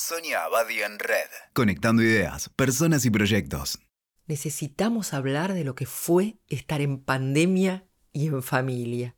[0.00, 1.28] Sonia Abadi en Red.
[1.54, 3.80] Conectando ideas, personas y proyectos.
[4.26, 9.16] Necesitamos hablar de lo que fue estar en pandemia y en familia.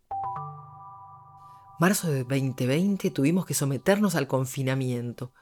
[1.78, 5.34] Marzo de 2020 tuvimos que someternos al confinamiento,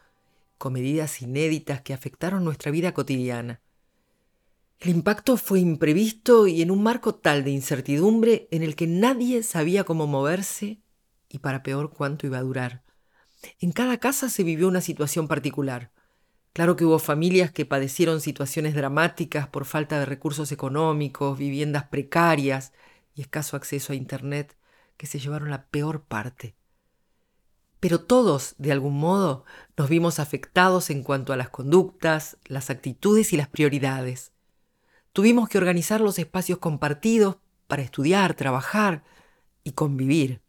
[0.58, 3.60] con medidas inéditas que afectaron nuestra vida cotidiana.
[4.80, 9.44] El impacto fue imprevisto y en un marco tal de incertidumbre en el que nadie
[9.44, 10.82] sabía cómo moverse
[11.28, 12.82] y para peor cuánto iba a durar.
[13.60, 15.90] En cada casa se vivió una situación particular.
[16.52, 22.72] Claro que hubo familias que padecieron situaciones dramáticas por falta de recursos económicos, viviendas precarias
[23.14, 24.56] y escaso acceso a Internet,
[24.96, 26.56] que se llevaron la peor parte.
[27.80, 29.44] Pero todos, de algún modo,
[29.76, 34.32] nos vimos afectados en cuanto a las conductas, las actitudes y las prioridades.
[35.12, 37.36] Tuvimos que organizar los espacios compartidos
[37.68, 39.04] para estudiar, trabajar
[39.62, 40.42] y convivir.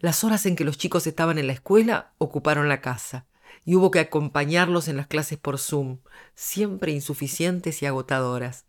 [0.00, 3.26] Las horas en que los chicos estaban en la escuela ocuparon la casa
[3.64, 5.98] y hubo que acompañarlos en las clases por Zoom,
[6.34, 8.66] siempre insuficientes y agotadoras.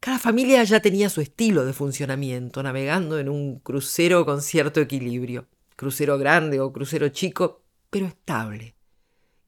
[0.00, 5.46] Cada familia ya tenía su estilo de funcionamiento, navegando en un crucero con cierto equilibrio,
[5.76, 8.74] crucero grande o crucero chico, pero estable.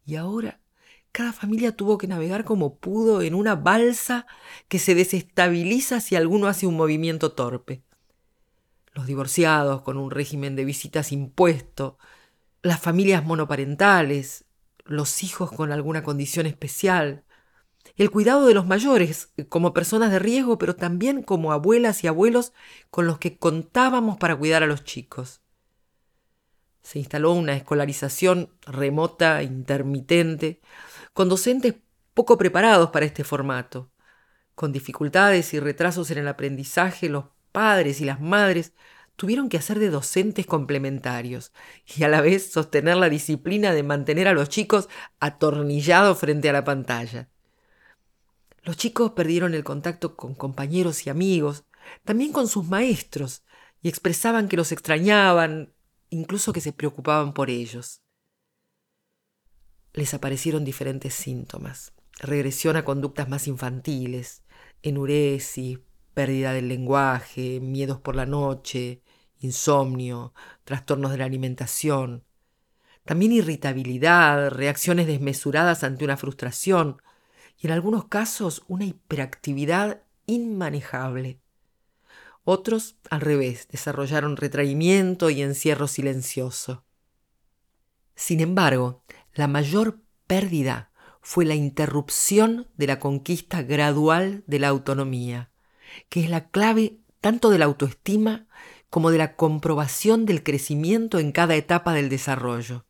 [0.07, 0.61] Y ahora
[1.11, 4.27] cada familia tuvo que navegar como pudo en una balsa
[4.69, 7.83] que se desestabiliza si alguno hace un movimiento torpe
[8.95, 11.99] los divorciados con un régimen de visitas impuesto,
[12.63, 14.45] las familias monoparentales,
[14.85, 17.25] los hijos con alguna condición especial,
[17.97, 22.53] el cuidado de los mayores como personas de riesgo, pero también como abuelas y abuelos
[22.91, 25.43] con los que contábamos para cuidar a los chicos.
[26.83, 30.61] Se instaló una escolarización remota, intermitente,
[31.13, 31.77] con docentes
[32.15, 33.91] poco preparados para este formato.
[34.55, 38.73] Con dificultades y retrasos en el aprendizaje, los padres y las madres
[39.15, 41.53] tuvieron que hacer de docentes complementarios
[41.97, 44.89] y a la vez sostener la disciplina de mantener a los chicos
[45.21, 47.29] atornillados frente a la pantalla.
[48.65, 51.65] Los chicos perdieron el contacto con compañeros y amigos,
[52.05, 53.45] también con sus maestros,
[53.83, 55.73] y expresaban que los extrañaban,
[56.11, 58.01] incluso que se preocupaban por ellos.
[59.93, 64.43] Les aparecieron diferentes síntomas, regresión a conductas más infantiles,
[64.83, 65.79] enuresis,
[66.15, 69.03] pérdida del lenguaje, miedos por la noche,
[69.41, 70.33] insomnio,
[70.65, 72.25] trastornos de la alimentación,
[73.05, 77.03] también irritabilidad, reacciones desmesuradas ante una frustración
[77.59, 81.41] y en algunos casos una hiperactividad inmanejable.
[82.45, 86.85] Otros, al revés, desarrollaron retraimiento y encierro silencioso.
[88.15, 89.03] Sin embargo,
[89.35, 95.51] la mayor pérdida fue la interrupción de la conquista gradual de la autonomía
[96.09, 98.47] que es la clave tanto de la autoestima
[98.91, 102.87] como de la comprobación del crecimiento en cada etapa del desarrollo.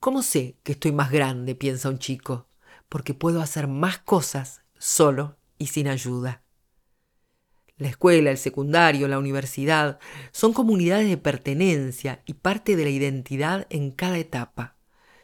[0.00, 1.54] ¿Cómo sé que estoy más grande?
[1.54, 2.48] piensa un chico,
[2.90, 6.42] porque puedo hacer más cosas solo y sin ayuda.
[7.76, 9.98] La escuela, el secundario, la universidad
[10.30, 14.76] son comunidades de pertenencia y parte de la identidad en cada etapa.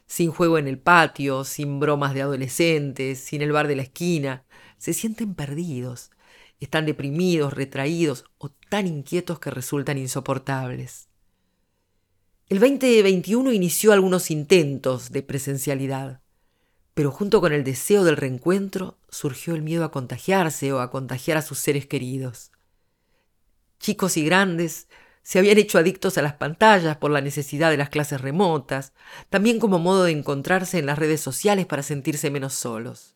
[0.06, 4.44] Sin juego en el patio, sin bromas de adolescentes, sin el bar de la esquina,
[4.78, 6.10] se sienten perdidos,
[6.60, 11.08] están deprimidos, retraídos o tan inquietos que resultan insoportables.
[12.48, 16.20] El 2021 inició algunos intentos de presencialidad,
[16.94, 21.38] pero junto con el deseo del reencuentro surgió el miedo a contagiarse o a contagiar
[21.38, 22.52] a sus seres queridos.
[23.78, 24.88] Chicos y grandes
[25.22, 28.92] se habían hecho adictos a las pantallas por la necesidad de las clases remotas,
[29.30, 33.14] también como modo de encontrarse en las redes sociales para sentirse menos solos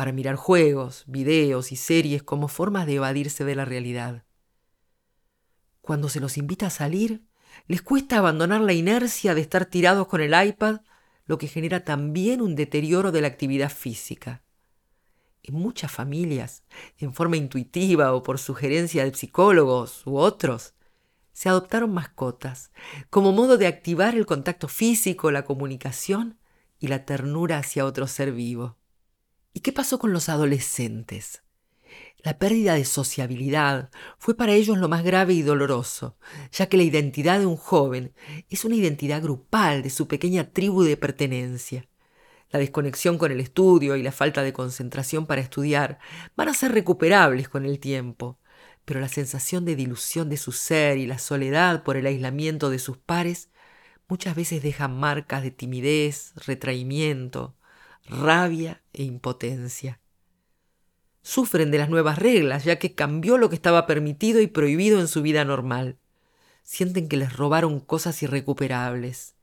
[0.00, 4.24] para mirar juegos, videos y series como formas de evadirse de la realidad.
[5.82, 7.26] Cuando se los invita a salir,
[7.66, 10.80] les cuesta abandonar la inercia de estar tirados con el iPad,
[11.26, 14.42] lo que genera también un deterioro de la actividad física.
[15.42, 16.64] En muchas familias,
[16.96, 20.72] en forma intuitiva o por sugerencia de psicólogos u otros,
[21.34, 22.72] se adoptaron mascotas
[23.10, 26.38] como modo de activar el contacto físico, la comunicación
[26.78, 28.79] y la ternura hacia otro ser vivo.
[29.52, 31.42] ¿Y qué pasó con los adolescentes?
[32.22, 36.16] La pérdida de sociabilidad fue para ellos lo más grave y doloroso,
[36.52, 38.14] ya que la identidad de un joven
[38.48, 41.88] es una identidad grupal de su pequeña tribu de pertenencia.
[42.50, 45.98] La desconexión con el estudio y la falta de concentración para estudiar
[46.36, 48.38] van a ser recuperables con el tiempo,
[48.84, 52.78] pero la sensación de dilución de su ser y la soledad por el aislamiento de
[52.78, 53.50] sus pares
[54.06, 57.56] muchas veces dejan marcas de timidez, retraimiento,
[58.06, 60.00] rabia e impotencia.
[61.22, 65.08] Sufren de las nuevas reglas, ya que cambió lo que estaba permitido y prohibido en
[65.08, 65.98] su vida normal.
[66.62, 69.34] Sienten que les robaron cosas irrecuperables.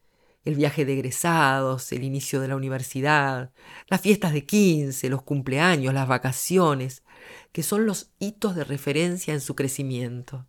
[0.45, 3.51] el viaje de egresados, el inicio de la universidad,
[3.87, 7.03] las fiestas de 15, los cumpleaños, las vacaciones,
[7.51, 10.47] que son los hitos de referencia en su crecimiento.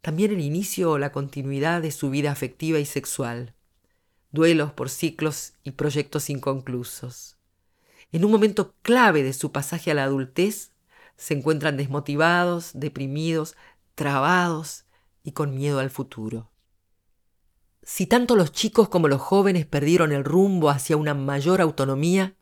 [0.00, 3.54] También el inicio o la continuidad de su vida afectiva y sexual,
[4.30, 7.36] duelos por ciclos y proyectos inconclusos.
[8.12, 10.72] En un momento clave de su pasaje a la adultez,
[11.16, 13.56] se encuentran desmotivados, deprimidos,
[13.94, 14.84] trabados
[15.22, 16.50] y con miedo al futuro.
[17.82, 22.36] Si tanto los chicos como los jóvenes perdieron el rumbo hacia una mayor autonomía,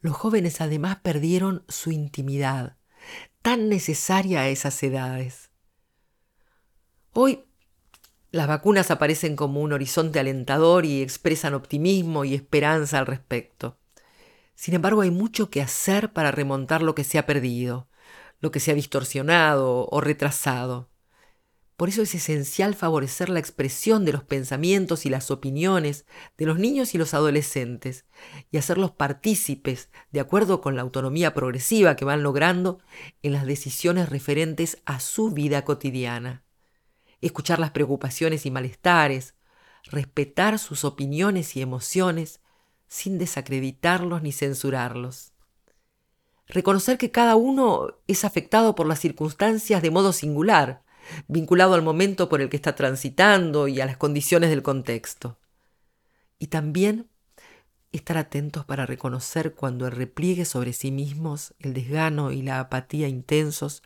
[0.00, 2.76] los jóvenes además perdieron su intimidad,
[3.40, 5.50] tan necesaria a esas edades.
[7.12, 7.44] Hoy
[8.32, 13.78] las vacunas aparecen como un horizonte alentador y expresan optimismo y esperanza al respecto.
[14.54, 17.88] Sin embargo, hay mucho que hacer para remontar lo que se ha perdido,
[18.40, 20.88] lo que se ha distorsionado o retrasado.
[21.76, 26.06] Por eso es esencial favorecer la expresión de los pensamientos y las opiniones
[26.38, 28.06] de los niños y los adolescentes
[28.50, 32.78] y hacerlos partícipes, de acuerdo con la autonomía progresiva que van logrando
[33.22, 36.44] en las decisiones referentes a su vida cotidiana
[37.22, 39.34] escuchar las preocupaciones y malestares,
[39.84, 42.40] respetar sus opiniones y emociones
[42.88, 45.32] sin desacreditarlos ni censurarlos.
[46.46, 50.82] Reconocer que cada uno es afectado por las circunstancias de modo singular,
[51.28, 55.38] vinculado al momento por el que está transitando y a las condiciones del contexto.
[56.38, 57.08] Y también
[57.92, 63.08] estar atentos para reconocer cuando el repliegue sobre sí mismos, el desgano y la apatía
[63.08, 63.82] intensos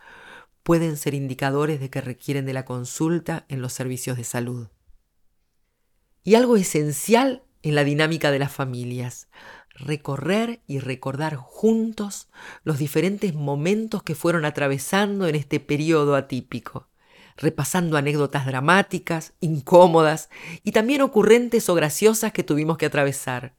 [0.67, 4.67] pueden ser indicadores de que requieren de la consulta en los servicios de salud.
[6.25, 9.29] Y algo esencial en la dinámica de las familias,
[9.77, 12.27] recorrer y recordar juntos
[12.65, 16.89] los diferentes momentos que fueron atravesando en este periodo atípico,
[17.37, 20.31] repasando anécdotas dramáticas, incómodas
[20.65, 23.55] y también ocurrentes o graciosas que tuvimos que atravesar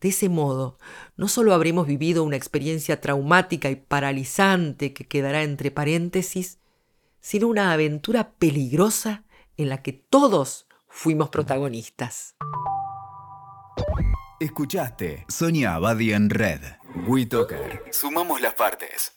[0.00, 0.78] de ese modo,
[1.16, 6.58] no solo habremos vivido una experiencia traumática y paralizante que quedará entre paréntesis,
[7.20, 9.24] sino una aventura peligrosa
[9.56, 12.36] en la que todos fuimos protagonistas.
[14.40, 16.60] Escuchaste Sonia Abadi en Red.
[17.06, 17.82] WeToker.
[17.90, 19.12] Sumamos las partes.